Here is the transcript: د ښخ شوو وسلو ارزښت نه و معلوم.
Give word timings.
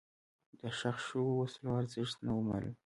د 0.59 0.61
ښخ 0.77 0.97
شوو 1.07 1.31
وسلو 1.39 1.69
ارزښت 1.81 2.17
نه 2.25 2.31
و 2.37 2.41
معلوم. 2.47 2.75